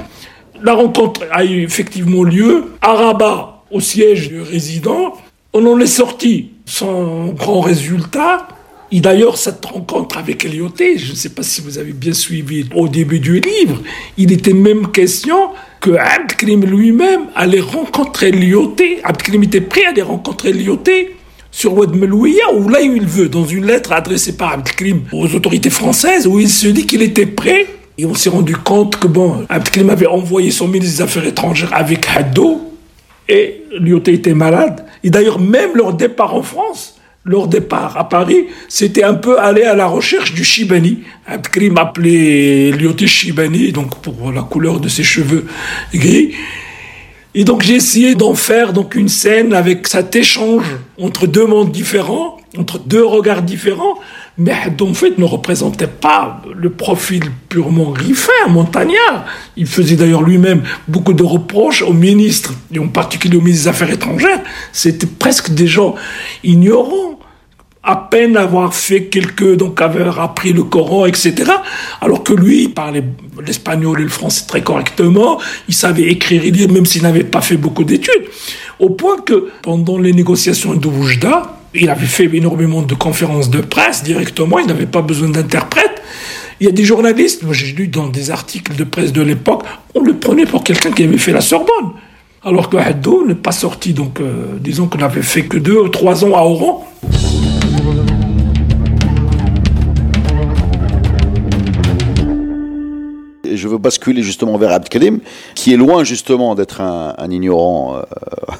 [0.64, 5.14] La rencontre a eu effectivement lieu à Rabat, au siège du résident.
[5.52, 8.46] On en est sorti sans grand résultat.
[8.92, 12.66] Et d'ailleurs, cette rencontre avec Elioté, je ne sais pas si vous avez bien suivi
[12.76, 13.80] au début du livre,
[14.18, 19.00] il était même question que Abdelkrim lui-même allait rencontrer Lyoté.
[19.02, 21.16] Abdelkrim était prêt à aller rencontrer Lyoté
[21.50, 25.34] sur Oued Melouia, ou là où il veut, dans une lettre adressée par Abdelkrim aux
[25.34, 27.66] autorités françaises, où il se dit qu'il était prêt
[27.98, 31.74] et on s'est rendu compte que, bon, Abdelkrim avait envoyé son ministre des Affaires étrangères
[31.74, 32.72] avec Haddo,
[33.28, 34.84] et Lyoté était malade.
[35.04, 39.62] Et d'ailleurs, même leur départ en France, leur départ à Paris, c'était un peu aller
[39.62, 41.00] à la recherche du Shibani.
[41.26, 45.46] Abdelkrim appelait Lyoté Shibani, donc pour la couleur de ses cheveux
[45.94, 46.32] gris.
[47.34, 50.66] Et donc j'ai essayé d'en faire donc une scène avec cet échange
[51.00, 53.94] entre deux mondes différents, entre deux regards différents,
[54.38, 59.26] mais en fait ne représentait pas le profil purement riffin, montagnard.
[59.56, 63.68] Il faisait d'ailleurs lui-même beaucoup de reproches aux ministres, et en particulier aux ministres des
[63.68, 64.40] Affaires étrangères.
[64.72, 65.94] C'était presque des gens
[66.44, 67.18] ignorants
[67.84, 71.50] à peine avoir fait quelques, donc avoir appris le Coran, etc.
[72.00, 73.02] Alors que lui, il parlait
[73.44, 77.40] l'espagnol et le français très correctement, il savait écrire et lire, même s'il n'avait pas
[77.40, 78.24] fait beaucoup d'études.
[78.78, 83.60] Au point que, pendant les négociations de Oujda, il avait fait énormément de conférences de
[83.60, 86.02] presse directement, il n'avait pas besoin d'interprète.
[86.60, 89.64] Il y a des journalistes, moi j'ai lu dans des articles de presse de l'époque,
[89.94, 91.92] on le prenait pour quelqu'un qui avait fait la Sorbonne.
[92.44, 95.88] Alors que Haddo n'est pas sorti, donc euh, disons qu'on n'avait fait que deux ou
[95.88, 96.88] trois ans à Oran.
[103.56, 105.20] Je veux basculer justement vers Abdelkalim,
[105.54, 108.02] qui est loin justement d'être un, ignorant, euh,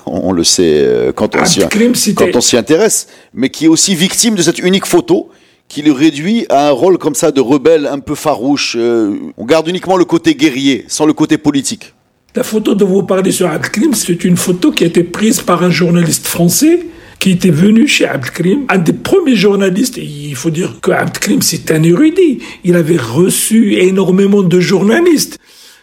[0.07, 4.59] on le sait euh, quand on s'y intéresse, mais qui est aussi victime de cette
[4.59, 5.29] unique photo
[5.69, 8.77] qui le réduit à un rôle comme ça de rebelle un peu farouche.
[8.79, 11.95] Euh, on garde uniquement le côté guerrier, sans le côté politique.
[12.35, 15.63] La photo dont vous parlez sur Abdelkrim, c'est une photo qui a été prise par
[15.63, 16.81] un journaliste français
[17.23, 19.97] qui était venu chez Abdelkrim, un des premiers journalistes.
[19.97, 22.41] il faut dire que Abdelkrim, c'est un érudit.
[22.65, 25.39] Il avait reçu énormément de journalistes,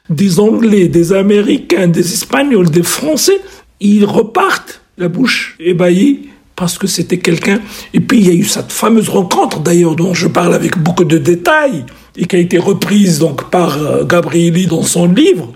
[0.10, 3.40] des Anglais, des Américains, des Espagnols, des Français.
[3.80, 7.62] Ils repartent la bouche ébahie parce que c'était quelqu'un.
[7.94, 11.06] Et puis il y a eu cette fameuse rencontre d'ailleurs dont je parle avec beaucoup
[11.06, 11.86] de détails
[12.18, 15.54] et qui a été reprise donc par euh, Gabrieli dans son livre.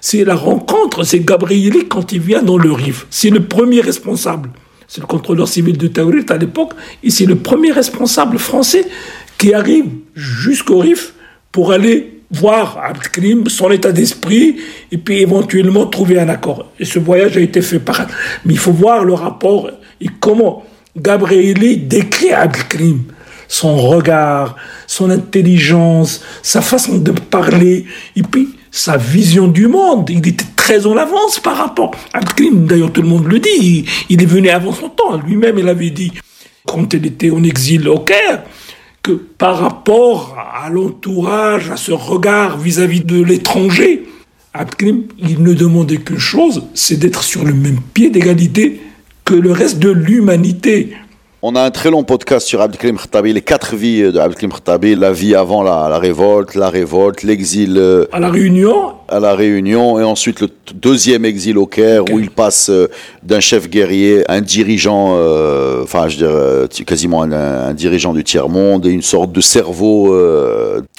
[0.00, 3.06] C'est la rencontre, c'est Gabrieli quand il vient dans le RIF.
[3.10, 4.48] C'est le premier responsable
[4.88, 6.72] c'est le contrôleur civil de Taourit à l'époque,
[7.04, 8.86] et c'est le premier responsable français
[9.36, 11.12] qui arrive jusqu'au RIF
[11.52, 14.56] pour aller voir Abdelkrim, son état d'esprit,
[14.90, 16.72] et puis éventuellement trouver un accord.
[16.80, 18.06] Et ce voyage a été fait par...
[18.44, 19.70] Mais il faut voir le rapport
[20.00, 20.64] et comment
[20.96, 23.04] Gabrieli décrit Abdelkrim
[23.48, 30.10] son regard, son intelligence, sa façon de parler, et puis sa vision du monde.
[30.10, 32.66] Il était très en avance par rapport à Klim.
[32.66, 33.86] D'ailleurs, tout le monde le dit.
[34.10, 35.16] Il, est venu avant son temps.
[35.16, 36.12] Lui-même, il avait dit,
[36.66, 38.42] quand il était en exil au Caire,
[39.02, 44.04] que par rapport à l'entourage, à ce regard vis-à-vis de l'étranger,
[44.52, 48.78] Abdelkrim, il ne demandait qu'une chose, c'est d'être sur le même pied d'égalité
[49.24, 50.92] que le reste de l'humanité.
[51.40, 54.96] On a un très long podcast sur Abdelkrim Khattabi, les quatre vies de Abdelkrim Khattabi,
[54.96, 57.76] la vie avant la, révolte, la révolte, l'exil.
[57.78, 62.18] Euh, à la Réunion À la Réunion, et ensuite le deuxième exil au Caire, où
[62.18, 62.88] il passe euh,
[63.22, 68.90] d'un chef guerrier, un dirigeant, euh, enfin je dirais quasiment un, dirigeant du tiers-monde, et
[68.90, 70.12] une sorte de cerveau.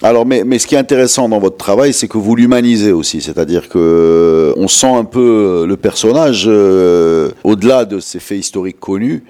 [0.02, 3.19] Alors, mais, mais ce qui est intéressant dans votre travail, c'est que vous l'humanisez aussi,
[3.19, 9.25] c'est-à-dire que on sent un peu le personnage, au-delà de ces faits historiques connus,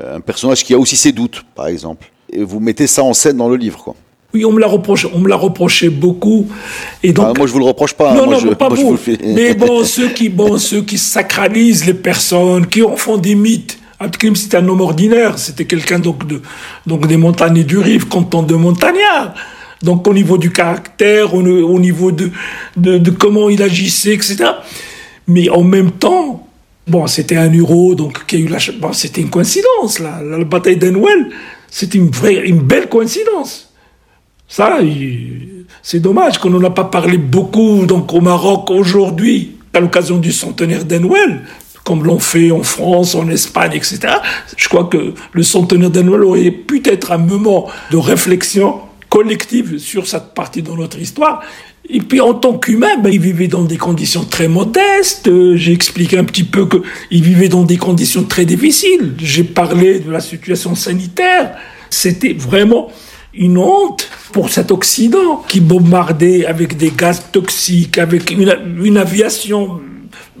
[0.00, 2.10] un personnage qui a aussi ses doutes, par exemple.
[2.32, 3.94] Et vous mettez ça en scène dans le livre, quoi.
[4.34, 6.48] Oui, on me l'a reproché, on me l'a reproché beaucoup.
[7.02, 8.12] Et donc, ah, moi, je vous le reproche pas.
[8.12, 8.14] Hein.
[8.14, 8.98] Non, non, pas vous.
[9.26, 13.78] Mais bon, ceux qui, bon, ceux qui sacralisent les personnes, qui en font des mythes.
[14.00, 15.38] Abdelkrim, c'était un homme ordinaire?
[15.38, 16.40] C'était quelqu'un donc de,
[16.86, 19.34] donc des montagnes du Rive, content de montagnard.
[19.82, 21.42] Donc au niveau du caractère, au,
[21.78, 22.30] niveau de,
[22.76, 24.44] de, de comment il agissait, etc.
[25.28, 26.46] Mais en même temps,
[26.86, 28.58] Bon, c'était un euro, donc qui a eu la.
[28.80, 30.20] Bon, c'était une coïncidence, là.
[30.22, 31.30] La bataille d'Enwell,
[31.70, 33.72] c'était une vraie, une belle coïncidence.
[34.48, 34.78] Ça,
[35.82, 40.30] c'est dommage qu'on n'en a pas parlé beaucoup donc au Maroc aujourd'hui, à l'occasion du
[40.30, 41.40] centenaire d'Enwell,
[41.84, 44.00] comme l'ont fait en France, en Espagne, etc.
[44.56, 50.06] Je crois que le centenaire d'Enwell aurait pu être un moment de réflexion collective sur
[50.06, 51.42] cette partie de notre histoire.
[51.88, 55.28] Et puis en tant qu'humain, ben, il vivait dans des conditions très modestes.
[55.28, 59.14] Euh, j'ai expliqué un petit peu qu'il vivait dans des conditions très difficiles.
[59.18, 61.56] J'ai parlé de la situation sanitaire.
[61.90, 62.90] C'était vraiment
[63.34, 69.80] une honte pour cet Occident qui bombardait avec des gaz toxiques, avec une, une aviation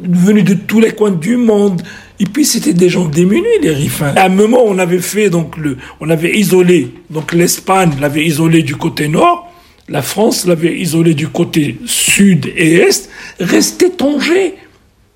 [0.00, 1.82] venue de tous les coins du monde.
[2.20, 4.12] Et puis c'était des gens démunis, les rifins.
[4.14, 8.62] À un moment, on avait fait donc le, on avait isolé donc l'Espagne l'avait isolé
[8.62, 9.51] du côté nord
[9.88, 14.54] la France l'avait isolé du côté sud et est, restait Tanger,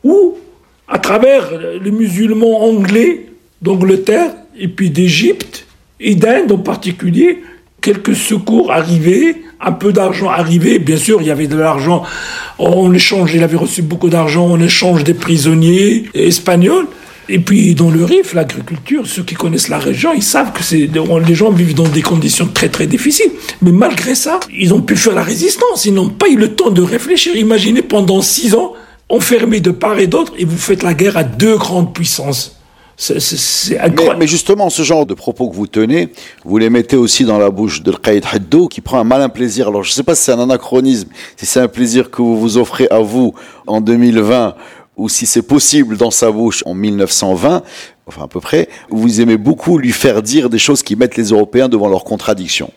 [0.05, 0.35] où,
[0.89, 1.51] à travers
[1.83, 3.27] les musulmans anglais
[3.63, 5.67] d'Angleterre et puis d'Égypte
[6.01, 7.43] et d'Inde en particulier,
[7.81, 10.79] quelques secours arrivaient, un peu d'argent arrivait.
[10.79, 12.03] Bien sûr, il y avait de l'argent
[12.59, 16.87] en échange, il avait reçu beaucoup d'argent en échange des prisonniers espagnols.
[17.29, 20.89] Et puis dans le Rif, l'agriculture, ceux qui connaissent la région, ils savent que c'est
[21.27, 23.31] les gens vivent dans des conditions très très difficiles.
[23.63, 25.85] Mais malgré ça, ils ont pu faire la résistance.
[25.85, 27.35] Ils n'ont pas eu le temps de réfléchir.
[27.37, 28.75] Imaginez pendant six ans,
[29.09, 32.57] enfermés de part et d'autre, et vous faites la guerre à deux grandes puissances.
[32.99, 34.21] C'est incroyable.
[34.21, 36.09] Mais, justement, ce genre de propos que vous tenez,
[36.47, 39.69] vous les mettez aussi dans la bouche de Qaïd Haddo, qui prend un malin plaisir.
[39.69, 42.41] Alors, je ne sais pas si c'est un anachronisme, si c'est un plaisir que vous
[42.41, 43.35] vous offrez à vous
[43.67, 44.55] en 2020
[44.97, 47.63] ou si c'est possible dans sa bouche en 1920,
[48.07, 51.31] enfin à peu près, vous aimez beaucoup lui faire dire des choses qui mettent les
[51.31, 52.73] Européens devant leurs contradictions.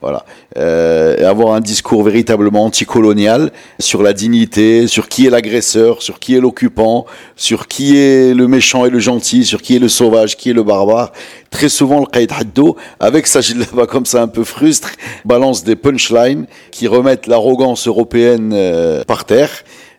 [0.00, 0.24] Voilà.
[0.56, 3.50] Euh, avoir un discours véritablement anticolonial
[3.80, 7.04] sur la dignité, sur qui est l'agresseur, sur qui est l'occupant,
[7.34, 10.52] sur qui est le méchant et le gentil, sur qui est le sauvage, qui est
[10.52, 11.10] le barbare.
[11.50, 13.40] Très souvent, le Qaïd Haddo, avec sa
[13.74, 14.92] pas comme ça un peu frustre,
[15.24, 19.50] balance des punchlines qui remettent l'arrogance européenne euh, par terre.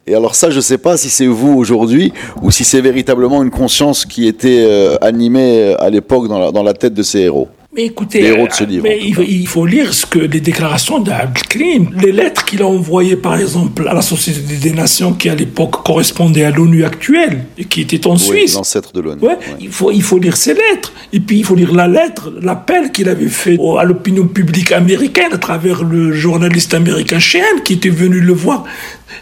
[0.09, 3.51] Et alors ça, je sais pas si c'est vous aujourd'hui ou si c'est véritablement une
[3.51, 7.47] conscience qui était euh, animée à l'époque dans la tête de ces héros.
[7.71, 8.35] Mais écoutez,
[8.81, 13.39] mais il, faut lire ce que les déclarations d'Abdelkrim, les lettres qu'il a envoyées par
[13.39, 17.81] exemple à la Société des Nations qui à l'époque correspondait à l'ONU actuelle et qui
[17.81, 18.55] était en Suisse.
[18.55, 19.21] L'ancêtre de l'ONU.
[19.21, 20.93] Ouais, Il, faut, il faut lire ces lettres.
[21.13, 25.33] Et puis il faut lire la lettre, l'appel qu'il avait fait à l'opinion publique américaine
[25.33, 28.63] à travers le journaliste américain Sheehan qui était venu le voir.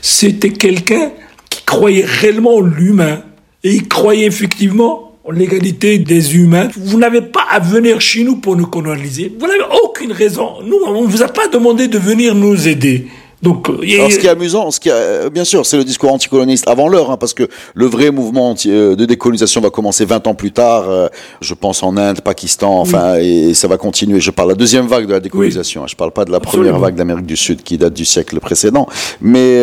[0.02, 1.12] C'était quelqu'un
[1.50, 3.24] qui croyait réellement en l'humain.
[3.66, 6.70] Et il croyait effectivement l'égalité des humains.
[6.78, 9.32] Vous n'avez pas à venir chez nous pour nous coloniser.
[9.40, 10.62] Vous n'avez aucune raison.
[10.66, 13.08] Nous, on ne vous a pas demandé de venir nous aider.
[13.44, 16.12] Donc, euh, Alors, ce qui est amusant, ce qui euh, bien sûr, c'est le discours
[16.12, 20.26] anticoloniste avant l'heure, hein, parce que le vrai mouvement euh, de décolonisation va commencer 20
[20.28, 21.10] ans plus tard,
[21.42, 24.20] je pense en Inde, Pakistan, enfin, et, ça va continuer.
[24.20, 26.40] Je parle de la deuxième vague de la décolonisation, hein, je parle pas de la
[26.40, 28.88] première vague d'Amérique du Sud qui date du siècle précédent,
[29.22, 29.62] mais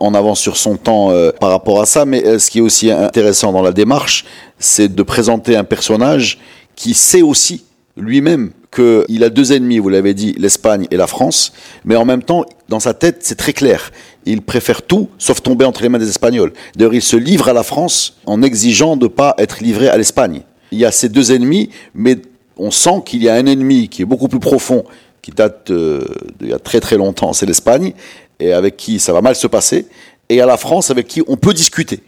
[0.00, 2.04] on avance sur son temps par rapport à ça.
[2.04, 4.24] Mais ce qui est aussi intéressant dans la démarche,
[4.58, 6.38] c'est de présenter un personnage
[6.74, 7.64] qui sait aussi
[7.96, 11.52] lui-même qu'il a deux ennemis, vous l'avez dit, l'Espagne et la France,
[11.84, 13.92] mais en même temps, dans sa tête, c'est très clair.
[14.26, 16.52] Il préfère tout, sauf tomber entre les mains des Espagnols.
[16.76, 19.96] D'ailleurs, il se livre à la France en exigeant de ne pas être livré à
[19.96, 20.42] l'Espagne.
[20.72, 22.16] Il y a ces deux ennemis, mais
[22.56, 24.84] on sent qu'il y a un ennemi qui est beaucoup plus profond,
[25.22, 27.92] qui date d'il y a très très longtemps, c'est l'Espagne,
[28.40, 29.86] et avec qui ça va mal se passer,
[30.28, 32.00] et à la France avec qui on peut discuter.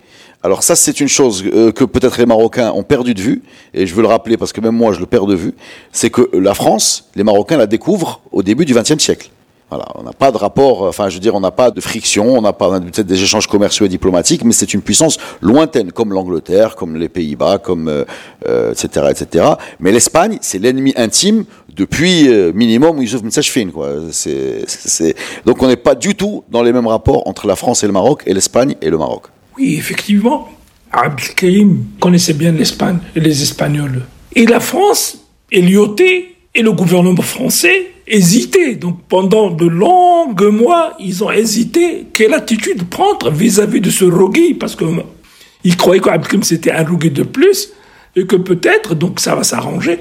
[0.42, 3.42] Alors ça, c'est une chose euh, que peut-être les Marocains ont perdu de vue,
[3.75, 5.55] et je veux le rappeler parce que même moi, je le perds de vue,
[5.92, 9.31] c'est que la France, les Marocains la découvrent au début du XXe siècle.
[9.68, 12.38] Voilà, on n'a pas de rapport, enfin, je veux dire, on n'a pas de friction,
[12.38, 16.12] on n'a pas peut-être des échanges commerciaux et diplomatiques, mais c'est une puissance lointaine, comme
[16.12, 18.07] l'Angleterre, comme les Pays-Bas, comme etc.,
[18.46, 19.44] euh, euh, etc.
[19.81, 21.44] Mais l'Espagne, c'est l'ennemi intime
[21.75, 23.88] depuis minimum Youssouf Mtsachfin, quoi.
[24.12, 27.88] C'est, donc on n'est pas du tout dans les mêmes rapports entre la France et
[27.88, 29.25] le Maroc, et l'Espagne et le Maroc.
[29.59, 30.49] Oui, effectivement.
[30.92, 34.03] Abdelkrim connaissait bien l'Espagne et les Espagnols.
[34.35, 35.19] Et la France,
[35.51, 38.77] Elioté et le gouvernement français hésitaient.
[38.77, 44.55] Donc pendant de longs mois, ils ont hésité quelle attitude prendre vis-à-vis de ce Rogui,
[44.55, 47.71] parce qu'ils croyaient qu'Abdelkrim c'était un Rogui de plus,
[48.14, 49.99] et que peut-être, donc ça va s'arranger.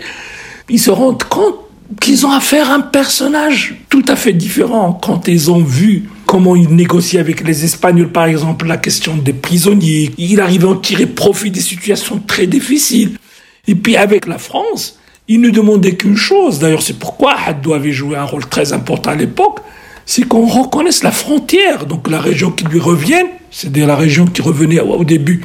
[0.70, 1.56] Ils se rendent compte
[2.00, 6.56] qu'ils ont affaire à un personnage tout à fait différent quand ils ont vu comment
[6.56, 10.12] il négocie avec les Espagnols, par exemple, la question des prisonniers.
[10.18, 13.18] Il arrive à en tirer profit des situations très difficiles.
[13.68, 16.60] Et puis avec la France, il ne demandait qu'une chose.
[16.60, 19.60] D'ailleurs, c'est pourquoi Haddou avait joué un rôle très important à l'époque.
[20.06, 24.44] C'est qu'on reconnaisse la frontière, donc la région qui lui revient, c'est-à-dire la région qui
[24.44, 25.42] revenait au début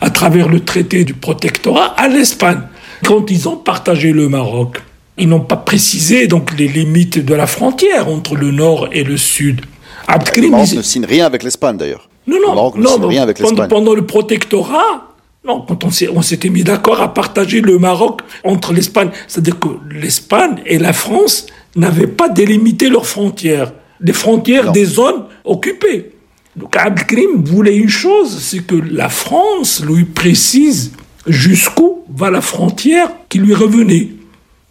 [0.00, 2.60] à travers le traité du protectorat à l'Espagne.
[3.04, 4.82] Quand ils ont partagé le Maroc,
[5.16, 9.16] ils n'ont pas précisé donc les limites de la frontière entre le nord et le
[9.16, 9.62] sud.
[10.08, 12.08] Le Maroc ne signe rien avec l'Espagne d'ailleurs.
[12.26, 13.68] Non, non, le Maroc ne signe rien avec l'Espagne.
[13.68, 15.08] Pendant, le protectorat,
[15.44, 20.62] non, quand on s'était mis d'accord à partager le Maroc entre l'Espagne, c'est-à-dire que l'Espagne
[20.66, 26.12] et la France n'avaient pas délimité leurs frontières, les frontières des zones occupées.
[26.56, 30.92] Donc Abdelkrim voulait une chose, c'est que la France lui précise
[31.26, 34.08] jusqu'où va la frontière qui lui revenait.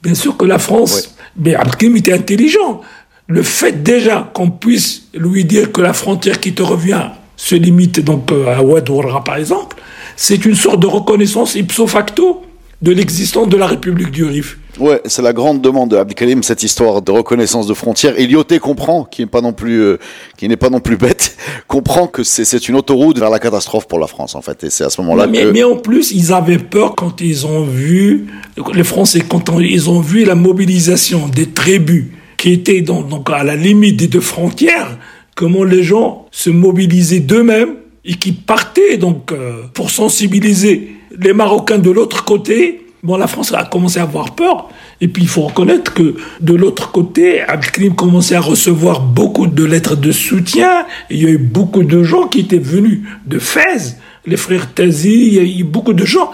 [0.03, 2.81] Bien sûr que la France, mais Abdelkrim était intelligent
[3.27, 7.99] le fait déjà qu'on puisse lui dire que la frontière qui te revient se limite
[7.99, 9.77] donc euh, à Ouadouara par exemple,
[10.15, 12.43] c'est une sorte de reconnaissance ipso facto
[12.81, 14.59] de l'existence de la République du Rif.
[14.79, 18.13] Ouais, c'est la grande demande de Abdelkarim, cette histoire de reconnaissance de frontières.
[18.13, 19.97] Lyoté comprend, qui n'est pas non plus, euh,
[20.37, 21.35] qui n'est pas non plus bête,
[21.67, 24.63] comprend que c'est une autoroute vers la catastrophe pour la France, en fait.
[24.63, 27.63] Et c'est à ce moment-là mais, mais, en plus, ils avaient peur quand ils ont
[27.63, 28.27] vu,
[28.75, 32.05] les Français, quand ils ont vu la mobilisation des tribus
[32.37, 34.97] qui étaient donc, à la limite des deux frontières,
[35.35, 41.79] comment les gens se mobilisaient d'eux-mêmes et qui partaient donc euh, pour sensibiliser les Marocains
[41.79, 42.85] de l'autre côté.
[43.03, 44.69] Bon, la France a commencé à avoir peur.
[45.01, 49.63] Et puis, il faut reconnaître que de l'autre côté, Abdelkrim commençait à recevoir beaucoup de
[49.63, 50.85] lettres de soutien.
[51.09, 55.27] il y a eu beaucoup de gens qui étaient venus de Fès, les frères Tazi,
[55.27, 56.31] il y a eu beaucoup de gens.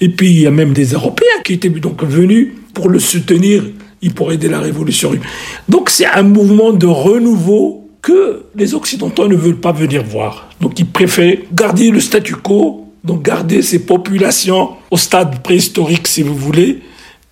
[0.00, 3.62] Et puis, il y a même des Européens qui étaient donc venus pour le soutenir
[4.02, 5.12] il pourrait aider la révolution.
[5.68, 10.48] Donc c'est un mouvement de renouveau que les Occidentaux ne veulent pas venir voir.
[10.60, 16.22] Donc ils préfèrent garder le statu quo, donc garder ces populations au stade préhistorique si
[16.22, 16.82] vous voulez,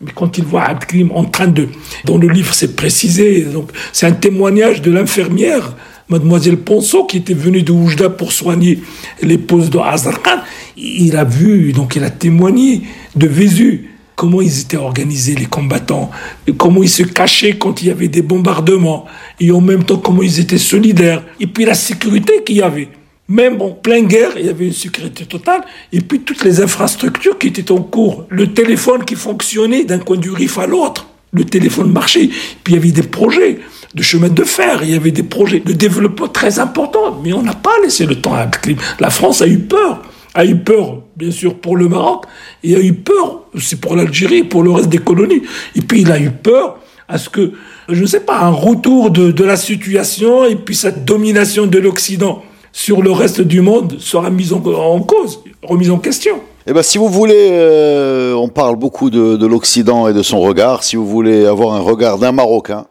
[0.00, 1.68] Mais quand il voit Abdelkrim en train de,
[2.04, 5.76] dans le livre c'est précisé, donc c'est un témoignage de l'infirmière,
[6.08, 8.80] mademoiselle Ponceau, qui était venue de Oujda pour soigner
[9.22, 10.40] l'épouse de Hazarkan.
[10.76, 12.82] Il a vu, donc il a témoigné
[13.16, 16.10] de Vésu, comment ils étaient organisés, les combattants,
[16.56, 19.06] comment ils se cachaient quand il y avait des bombardements,
[19.40, 22.88] et en même temps comment ils étaient solidaires, et puis la sécurité qu'il y avait.
[23.28, 25.62] Même en pleine guerre, il y avait une sécurité totale,
[25.92, 30.16] et puis toutes les infrastructures qui étaient en cours, le téléphone qui fonctionnait d'un coin
[30.16, 32.28] du Rif à l'autre, le téléphone marchait,
[32.62, 33.58] puis il y avait des projets
[33.94, 37.42] de chemin de fer, il y avait des projets de développement très importants, mais on
[37.42, 38.76] n'a pas laissé le temps à Abdelkrim.
[39.00, 40.02] La France a eu peur,
[40.34, 42.24] a eu peur, bien sûr, pour le Maroc,
[42.62, 45.42] et a eu peur, c'est pour l'Algérie, pour le reste des colonies,
[45.76, 46.78] et puis il a eu peur
[47.08, 47.52] à ce que,
[47.88, 51.78] je ne sais pas, un retour de, de la situation, et puis cette domination de
[51.78, 54.60] l'Occident sur le reste du monde sera mise en,
[55.00, 56.40] cause, remise en question.
[56.66, 60.82] Eh ben, si vous voulez, euh, on parle beaucoup de l'Occident et de son regard.
[60.82, 62.86] Si vous voulez avoir un regard d'un Marocain,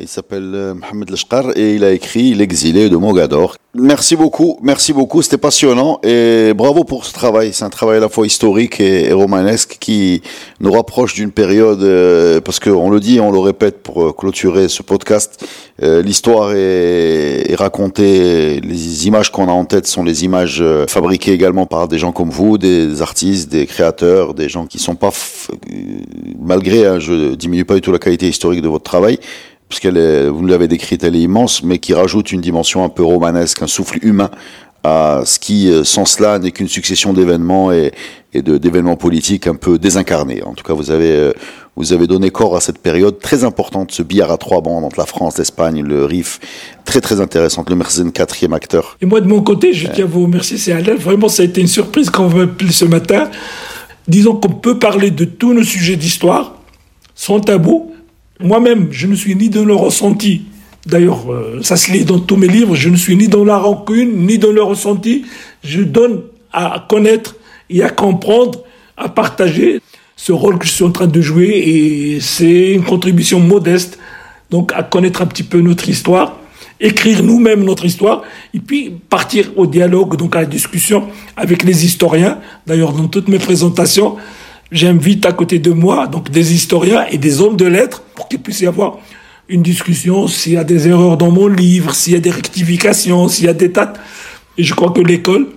[0.00, 3.56] il s'appelle euh, Mohamed Lashkar et il a écrit L'exilé de Mogador.
[3.76, 7.52] Merci beaucoup, merci beaucoup, c'était passionnant et bravo pour ce travail.
[7.52, 10.22] C'est un travail à la fois historique et, romanesque qui
[10.60, 14.68] nous rapproche d'une période, euh, parce qu'on le dit, on le répète pour euh, clôturer
[14.68, 15.44] ce podcast,
[15.80, 21.66] l'histoire est, est, racontée, les images qu'on a en tête sont les images fabriquées également
[21.66, 25.10] par des gens comme vous, des artistes, des créateurs, des gens qui sont pas,
[26.40, 29.18] malgré, hein, je diminue pas du tout la qualité historique de votre travail,
[29.68, 33.02] puisqu'elle est, vous l'avez décrite, elle est immense, mais qui rajoute une dimension un peu
[33.02, 34.30] romanesque, un souffle humain
[34.84, 37.92] à ce qui, euh, sans cela, n'est qu'une succession d'événements et,
[38.34, 40.42] et de, d'événements politiques un peu désincarnés.
[40.42, 41.32] En tout cas, vous avez, euh,
[41.74, 44.98] vous avez donné corps à cette période très importante, ce billard à trois bandes entre
[44.98, 46.38] la France, l'Espagne, le RIF,
[46.84, 48.98] très très intéressante, le Merzen quatrième acteur.
[49.00, 50.96] Et moi, de mon côté, je tiens à vous remercier, c'est Alain.
[50.96, 53.30] Vraiment, ça a été une surprise quand vous m'appelez ce matin.
[54.06, 56.56] Disons qu'on peut parler de tous nos sujets d'histoire,
[57.14, 57.93] sans tabou,
[58.40, 60.42] moi-même, je ne suis ni dans le ressenti.
[60.86, 62.74] D'ailleurs, euh, ça se lit dans tous mes livres.
[62.74, 65.24] Je ne suis ni dans la rancune, ni dans le ressenti.
[65.62, 66.22] Je donne
[66.52, 67.36] à connaître
[67.70, 68.64] et à comprendre,
[68.96, 69.80] à partager
[70.16, 71.48] ce rôle que je suis en train de jouer.
[71.48, 73.98] Et c'est une contribution modeste,
[74.50, 76.36] donc à connaître un petit peu notre histoire,
[76.80, 78.22] écrire nous-mêmes notre histoire,
[78.52, 82.38] et puis partir au dialogue, donc à la discussion avec les historiens.
[82.66, 84.16] D'ailleurs, dans toutes mes présentations,
[84.70, 88.40] j'invite à côté de moi donc des historiens et des hommes de lettres pour qu'il
[88.40, 88.98] puisse y avoir
[89.48, 93.28] une discussion s'il y a des erreurs dans mon livre, s'il y a des rectifications,
[93.28, 93.92] s'il y a des tas.
[94.56, 95.48] Et je crois que l'école,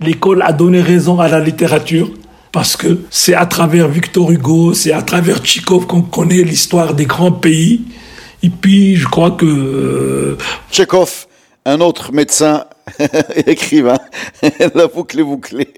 [0.00, 2.10] l'école a donné raison à la littérature
[2.52, 7.06] parce que c'est à travers Victor Hugo, c'est à travers Tchikov qu'on connaît l'histoire des
[7.06, 7.82] grands pays.
[8.42, 9.46] Et puis, je crois que...
[9.46, 10.36] Euh,
[10.70, 11.26] Tchekhov,
[11.64, 12.64] un autre médecin
[13.46, 13.98] écrivain.
[14.74, 15.68] La boucle est bouclée.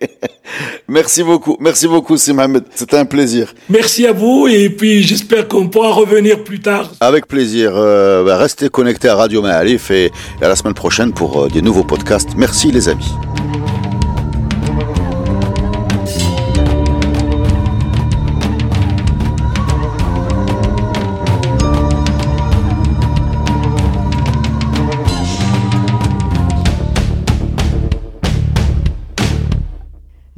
[0.89, 1.57] Merci beaucoup.
[1.61, 2.64] Merci beaucoup, Mohamed.
[2.74, 3.55] C'était un plaisir.
[3.68, 6.93] Merci à vous et puis j'espère qu'on pourra revenir plus tard.
[7.01, 7.72] Avec plaisir.
[7.74, 10.11] Euh, bah, restez connectés à Radio Maalif et
[10.41, 12.30] à la semaine prochaine pour euh, des nouveaux podcasts.
[12.37, 13.12] Merci les amis.